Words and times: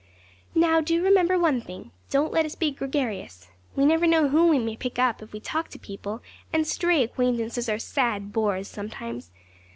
'Now, 0.55 0.81
do 0.81 1.03
remember 1.03 1.37
one 1.37 1.61
thing: 1.61 1.91
don't 2.09 2.33
let 2.33 2.43
us 2.43 2.55
be 2.55 2.71
gregarious. 2.71 3.49
We 3.75 3.85
never 3.85 4.07
know 4.07 4.29
who 4.29 4.47
we 4.47 4.57
may 4.57 4.75
pick 4.75 4.97
up 4.97 5.21
if 5.21 5.31
we 5.31 5.39
talk 5.39 5.67
to 5.67 5.77
people; 5.77 6.23
and 6.51 6.65
stray 6.65 7.03
acquaintances 7.03 7.69
are 7.69 7.77
sad 7.77 8.33
bores 8.33 8.67
sometimes. 8.67 9.29